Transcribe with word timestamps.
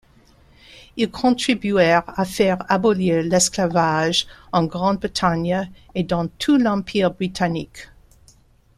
Ils 0.97 1.11
contribuèrent 1.11 2.05
à 2.19 2.25
faire 2.25 2.57
abolir 2.71 3.21
l'esclavage 3.21 4.25
en 4.51 4.63
Grande-Bretagne 4.65 5.69
et 5.93 6.01
dans 6.03 6.27
tout 6.27 6.57
l'Empire 6.57 7.11
britannique. 7.13 7.85